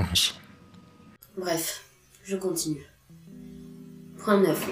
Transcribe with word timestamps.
11. 0.00 0.34
Bref, 1.36 1.84
je 2.24 2.36
continue. 2.36 2.86
Point 4.18 4.40
9. 4.40 4.70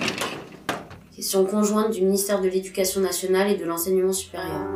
Question 1.15 1.45
conjointe 1.45 1.93
du 1.93 2.02
ministère 2.02 2.41
de 2.41 2.49
l'Éducation 2.49 3.00
nationale 3.00 3.50
et 3.50 3.56
de 3.56 3.65
l'Enseignement 3.65 4.13
supérieur. 4.13 4.67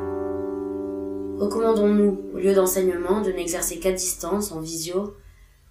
Recommandons-nous, 1.39 2.21
au 2.35 2.39
lieu 2.39 2.55
d'enseignement, 2.55 3.23
de 3.23 3.33
n'exercer 3.33 3.79
qu'à 3.79 3.93
distance, 3.93 4.53
en 4.53 4.61
visio, 4.61 5.15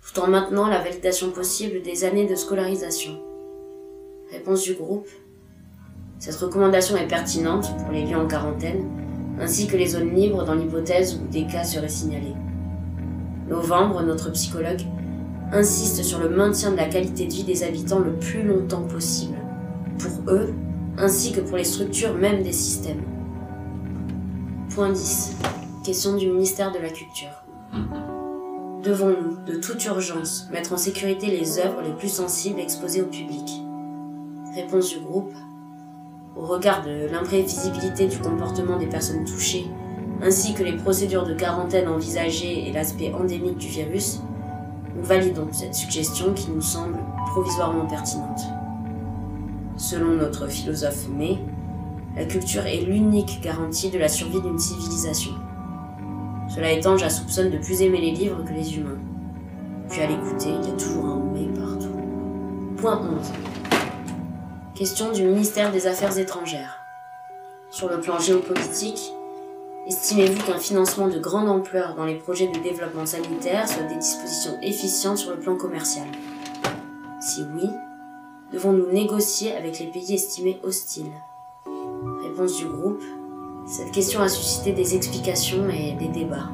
tout 0.01 0.19
en 0.19 0.27
maintenant 0.27 0.67
la 0.67 0.81
validation 0.81 1.29
possible 1.31 1.83
des 1.83 2.03
années 2.03 2.27
de 2.27 2.35
scolarisation 2.35 3.21
Réponse 4.31 4.63
du 4.63 4.73
groupe. 4.73 5.09
Cette 6.17 6.35
recommandation 6.35 6.97
est 6.97 7.07
pertinente 7.07 7.67
pour 7.77 7.91
les 7.91 8.05
lieux 8.05 8.17
en 8.17 8.27
quarantaine, 8.27 8.89
ainsi 9.39 9.67
que 9.67 9.77
les 9.77 9.87
zones 9.87 10.15
libres 10.15 10.43
dans 10.43 10.55
l'hypothèse 10.55 11.19
où 11.21 11.27
des 11.27 11.45
cas 11.45 11.63
seraient 11.63 11.89
signalés. 11.89 12.35
Novembre, 13.51 14.01
notre 14.01 14.31
psychologue 14.31 14.81
insiste 15.51 16.01
sur 16.03 16.19
le 16.19 16.29
maintien 16.29 16.71
de 16.71 16.77
la 16.77 16.87
qualité 16.87 17.25
de 17.25 17.33
vie 17.33 17.43
des 17.43 17.63
habitants 17.63 17.99
le 17.99 18.13
plus 18.13 18.43
longtemps 18.43 18.83
possible, 18.83 19.35
pour 19.99 20.33
eux, 20.33 20.53
ainsi 20.97 21.33
que 21.33 21.41
pour 21.41 21.57
les 21.57 21.65
structures 21.65 22.13
même 22.13 22.43
des 22.43 22.53
systèmes. 22.53 23.03
Point 24.73 24.93
10. 24.93 25.35
Question 25.83 26.15
du 26.15 26.27
ministère 26.27 26.71
de 26.71 26.79
la 26.79 26.87
Culture. 26.87 27.43
Devons-nous, 28.83 29.43
de 29.45 29.59
toute 29.59 29.83
urgence, 29.83 30.47
mettre 30.53 30.71
en 30.71 30.77
sécurité 30.77 31.27
les 31.27 31.59
œuvres 31.59 31.81
les 31.83 31.91
plus 31.91 32.07
sensibles 32.07 32.61
exposées 32.61 33.01
au 33.01 33.07
public? 33.07 33.51
Réponse 34.55 34.91
du 34.91 34.99
groupe. 34.99 35.33
Au 36.37 36.45
regard 36.45 36.85
de 36.85 37.11
l'imprévisibilité 37.11 38.07
du 38.07 38.17
comportement 38.17 38.77
des 38.77 38.87
personnes 38.87 39.25
touchées, 39.25 39.65
ainsi 40.21 40.53
que 40.53 40.63
les 40.63 40.77
procédures 40.77 41.25
de 41.25 41.33
quarantaine 41.33 41.87
envisagées 41.87 42.67
et 42.67 42.71
l'aspect 42.71 43.11
endémique 43.13 43.57
du 43.57 43.67
virus, 43.67 44.19
nous 44.95 45.03
validons 45.03 45.47
cette 45.51 45.73
suggestion 45.73 46.33
qui 46.33 46.51
nous 46.51 46.61
semble 46.61 46.99
provisoirement 47.31 47.87
pertinente. 47.87 48.41
Selon 49.77 50.13
notre 50.13 50.47
philosophe 50.47 51.07
May, 51.09 51.39
la 52.15 52.25
culture 52.25 52.65
est 52.67 52.81
l'unique 52.81 53.41
garantie 53.41 53.89
de 53.89 53.97
la 53.97 54.09
survie 54.09 54.41
d'une 54.41 54.59
civilisation. 54.59 55.31
Cela 56.53 56.71
étant, 56.71 56.97
je 56.97 57.07
soupçonne 57.07 57.49
de 57.49 57.57
plus 57.57 57.81
aimer 57.81 58.01
les 58.01 58.11
livres 58.11 58.43
que 58.43 58.53
les 58.53 58.77
humains. 58.77 58.99
Puis 59.89 60.01
à 60.01 60.07
l'écouter, 60.07 60.49
il 60.49 60.69
y 60.69 60.71
a 60.71 60.75
toujours 60.75 61.05
un 61.05 61.21
mais 61.33 61.47
partout. 61.57 61.95
Point 62.77 62.99
11. 62.99 63.31
Question 64.75 65.11
du 65.11 65.23
ministère 65.23 65.71
des 65.71 65.87
Affaires 65.87 66.17
étrangères. 66.17 66.77
Sur 67.69 67.89
le 67.89 68.01
plan 68.01 68.19
géopolitique, 68.19 69.13
estimez-vous 69.87 70.43
qu'un 70.43 70.59
financement 70.59 71.07
de 71.07 71.19
grande 71.19 71.49
ampleur 71.49 71.95
dans 71.95 72.05
les 72.05 72.15
projets 72.15 72.47
de 72.47 72.59
développement 72.59 73.05
sanitaire 73.05 73.67
soit 73.67 73.83
des 73.83 73.95
dispositions 73.95 74.57
efficientes 74.61 75.17
sur 75.17 75.31
le 75.31 75.39
plan 75.39 75.55
commercial? 75.55 76.07
Si 77.19 77.41
oui, 77.55 77.69
devons-nous 78.53 78.91
négocier 78.91 79.55
avec 79.55 79.79
les 79.79 79.87
pays 79.87 80.13
estimés 80.13 80.59
hostiles? 80.63 81.11
Réponse 82.23 82.57
du 82.57 82.65
groupe. 82.65 83.01
Cette 83.67 83.91
question 83.91 84.21
a 84.21 84.29
suscité 84.29 84.71
des 84.71 84.95
explications 84.95 85.69
et 85.69 85.93
des 85.93 86.07
débats. 86.07 86.49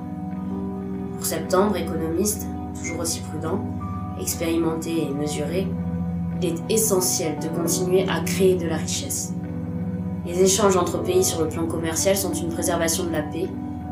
Pour 1.15 1.25
septembre, 1.25 1.77
économiste, 1.77 2.45
toujours 2.79 2.99
aussi 2.99 3.21
prudent, 3.21 3.59
expérimenté 4.19 5.03
et 5.03 5.09
mesuré, 5.09 5.67
il 6.41 6.49
est 6.49 6.71
essentiel 6.71 7.39
de 7.39 7.47
continuer 7.47 8.07
à 8.07 8.21
créer 8.21 8.55
de 8.55 8.67
la 8.67 8.77
richesse. 8.77 9.33
Les 10.27 10.43
échanges 10.43 10.75
entre 10.75 11.01
pays 11.01 11.23
sur 11.23 11.41
le 11.41 11.47
plan 11.47 11.65
commercial 11.65 12.17
sont 12.17 12.33
une 12.33 12.49
préservation 12.49 13.05
de 13.05 13.11
la 13.11 13.21
paix, 13.21 13.47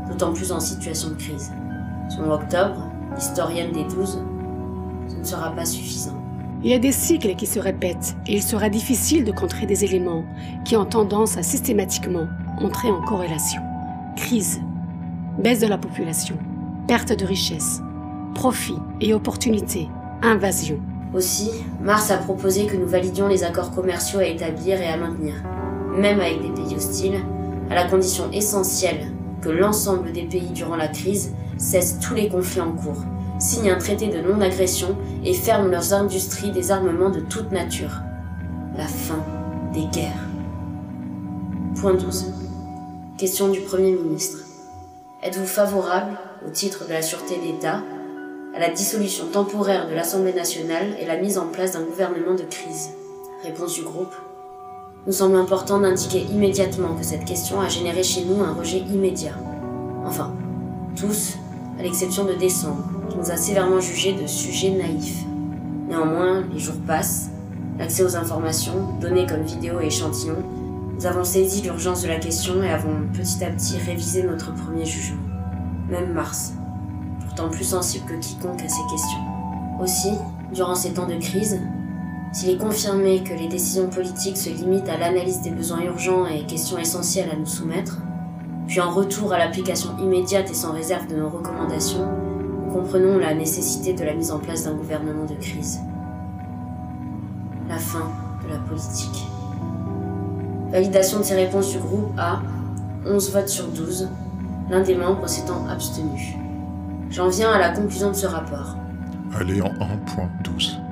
d'autant 0.09 0.33
plus 0.33 0.51
en 0.51 0.59
situation 0.59 1.11
de 1.11 1.13
crise. 1.13 1.53
Selon 2.09 2.33
Octobre, 2.33 2.75
historienne 3.17 3.71
des 3.71 3.85
12, 3.85 4.19
ce 5.07 5.15
ne 5.15 5.23
sera 5.23 5.51
pas 5.51 5.63
suffisant. 5.63 6.21
Il 6.61 6.69
y 6.69 6.73
a 6.73 6.79
des 6.79 6.91
cycles 6.91 7.35
qui 7.35 7.45
se 7.45 7.57
répètent 7.57 8.17
et 8.27 8.33
il 8.33 8.43
sera 8.43 8.67
difficile 8.67 9.23
de 9.23 9.31
contrer 9.31 9.65
des 9.65 9.85
éléments 9.85 10.25
qui 10.65 10.75
ont 10.75 10.83
tendance 10.83 11.37
à 11.37 11.43
systématiquement 11.43 12.27
entrer 12.59 12.91
en 12.91 13.01
corrélation. 13.03 13.61
Crise, 14.17 14.59
baisse 15.39 15.59
de 15.59 15.67
la 15.67 15.77
population, 15.77 16.37
perte 16.85 17.13
de 17.13 17.25
richesse, 17.25 17.81
profit 18.33 18.77
et 18.99 19.13
opportunités, 19.13 19.87
invasion. 20.21 20.81
Aussi, 21.13 21.49
Mars 21.81 22.11
a 22.11 22.17
proposé 22.17 22.65
que 22.65 22.75
nous 22.75 22.87
validions 22.87 23.29
les 23.29 23.45
accords 23.45 23.71
commerciaux 23.71 24.19
à 24.19 24.25
établir 24.25 24.81
et 24.81 24.87
à 24.87 24.97
maintenir, 24.97 25.35
même 25.95 26.19
avec 26.19 26.41
des 26.41 26.49
pays 26.49 26.75
hostiles, 26.75 27.21
à 27.69 27.75
la 27.75 27.85
condition 27.85 28.31
essentielle 28.31 29.11
que 29.41 29.49
l'ensemble 29.49 30.11
des 30.11 30.23
pays 30.23 30.49
durant 30.53 30.75
la 30.75 30.87
crise 30.87 31.33
cessent 31.57 31.99
tous 31.99 32.13
les 32.13 32.29
conflits 32.29 32.61
en 32.61 32.71
cours, 32.71 33.03
signent 33.39 33.71
un 33.71 33.77
traité 33.77 34.07
de 34.07 34.21
non-agression 34.21 34.97
et 35.23 35.33
ferment 35.33 35.69
leurs 35.69 35.93
industries 35.93 36.51
des 36.51 36.71
armements 36.71 37.09
de 37.09 37.19
toute 37.19 37.51
nature. 37.51 38.01
La 38.77 38.87
fin 38.87 39.23
des 39.73 39.85
guerres. 39.85 40.27
Point 41.79 41.95
12. 41.95 42.33
Question 43.17 43.49
du 43.49 43.61
Premier 43.61 43.91
ministre. 43.91 44.39
Êtes-vous 45.23 45.45
favorable, 45.45 46.17
au 46.45 46.49
titre 46.49 46.85
de 46.87 46.93
la 46.93 47.01
sûreté 47.01 47.37
d'État, 47.37 47.81
à 48.55 48.59
la 48.59 48.69
dissolution 48.69 49.25
temporaire 49.31 49.89
de 49.89 49.93
l'Assemblée 49.93 50.33
nationale 50.33 50.95
et 50.99 51.05
la 51.05 51.17
mise 51.17 51.37
en 51.37 51.47
place 51.47 51.73
d'un 51.73 51.83
gouvernement 51.83 52.35
de 52.35 52.43
crise? 52.43 52.89
Réponse 53.43 53.75
du 53.75 53.83
groupe. 53.83 54.13
Nous 55.07 55.13
semble 55.13 55.35
important 55.35 55.79
d'indiquer 55.79 56.25
immédiatement 56.33 56.95
que 56.95 57.05
cette 57.05 57.25
question 57.25 57.61
a 57.61 57.69
généré 57.69 58.01
chez 58.01 58.25
nous 58.25 58.41
un 58.41 58.53
rejet 58.53 58.79
immédiat. 58.79 59.33
Enfin, 60.03 60.33
tous, 60.95 61.35
à 61.77 61.83
l'exception 61.83 62.25
de 62.25 62.33
décembre, 62.33 62.89
qui 63.09 63.17
nous 63.17 63.29
a 63.29 63.37
sévèrement 63.37 63.79
jugés 63.79 64.13
de 64.13 64.25
sujets 64.25 64.71
naïfs. 64.71 65.23
Néanmoins, 65.87 66.43
les 66.51 66.57
jours 66.57 66.79
passent, 66.87 67.29
l'accès 67.77 68.03
aux 68.03 68.15
informations, 68.15 68.97
données 68.99 69.27
comme 69.27 69.43
vidéos 69.43 69.79
et 69.79 69.87
échantillons, 69.87 70.41
nous 70.97 71.05
avons 71.05 71.23
saisi 71.23 71.61
l'urgence 71.61 72.01
de 72.01 72.07
la 72.07 72.17
question 72.17 72.63
et 72.63 72.69
avons 72.69 73.07
petit 73.13 73.43
à 73.43 73.51
petit 73.51 73.77
révisé 73.77 74.23
notre 74.23 74.55
premier 74.55 74.85
jugement. 74.85 75.21
Même 75.87 76.13
Mars, 76.13 76.53
pourtant 77.23 77.49
plus 77.49 77.65
sensible 77.65 78.05
que 78.07 78.15
quiconque 78.15 78.63
à 78.63 78.69
ces 78.69 78.81
questions. 78.89 79.19
Aussi, 79.79 80.13
durant 80.51 80.73
ces 80.73 80.93
temps 80.93 81.07
de 81.07 81.17
crise, 81.17 81.59
s'il 82.35 82.49
est 82.49 82.57
confirmé 82.57 83.23
que 83.23 83.33
les 83.33 83.47
décisions 83.47 83.87
politiques 83.87 84.35
se 84.35 84.49
limitent 84.49 84.89
à 84.89 84.97
l'analyse 84.97 85.39
des 85.39 85.51
besoins 85.51 85.81
urgents 85.83 86.25
et 86.25 86.45
questions 86.45 86.77
essentielles 86.77 87.29
à 87.31 87.37
nous 87.37 87.45
soumettre, 87.45 87.99
puis 88.67 88.81
en 88.81 88.91
retour 88.91 89.31
à 89.31 89.37
l'application 89.37 89.97
immédiate 89.99 90.51
et 90.51 90.53
sans 90.53 90.73
réserve 90.73 91.07
de 91.07 91.15
nos 91.15 91.29
recommandations, 91.29 92.05
nous 92.05 92.73
comprenons 92.73 93.17
la 93.19 93.33
nécessité 93.33 93.93
de 93.93 94.03
la 94.03 94.13
mise 94.13 94.31
en 94.31 94.39
place 94.39 94.65
d'un 94.65 94.73
gouvernement 94.73 95.23
de 95.23 95.35
crise. 95.35 95.79
La 97.69 97.77
fin 97.77 98.11
de 98.43 98.49
la 98.49 98.59
politique. 98.59 99.27
Validation 100.71 101.19
de 101.19 101.23
ces 101.23 101.35
réponses 101.35 101.71
du 101.71 101.77
groupe 101.77 102.11
A, 102.17 102.41
11 103.05 103.31
votes 103.31 103.47
sur 103.47 103.67
12, 103.69 104.09
l'un 104.69 104.81
des 104.81 104.95
membres 104.95 105.29
s'étant 105.29 105.65
abstenu. 105.69 106.35
J'en 107.09 107.29
viens 107.29 107.53
à 107.53 107.59
la 107.59 107.69
conclusion 107.69 108.09
de 108.09 108.15
ce 108.15 108.27
rapport. 108.27 108.75
Allez 109.33 109.61
en 109.61 109.69
1.12. 109.69 110.84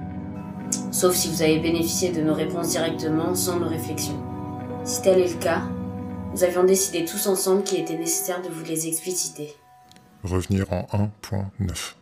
Sauf 1.03 1.15
si 1.15 1.27
vous 1.27 1.41
avez 1.41 1.59
bénéficié 1.59 2.13
de 2.13 2.21
nos 2.21 2.33
réponses 2.33 2.69
directement 2.69 3.35
sans 3.35 3.59
nos 3.59 3.67
réflexions. 3.67 4.23
Si 4.85 5.01
tel 5.01 5.19
est 5.19 5.33
le 5.33 5.37
cas, 5.37 5.63
nous 6.31 6.45
avions 6.45 6.63
décidé 6.63 7.03
tous 7.03 7.27
ensemble 7.27 7.63
qu'il 7.63 7.81
était 7.81 7.97
nécessaire 7.97 8.41
de 8.41 8.47
vous 8.47 8.63
les 8.63 8.87
expliciter. 8.87 9.53
Revenir 10.23 10.71
en 10.71 10.87
1.9. 11.29 11.95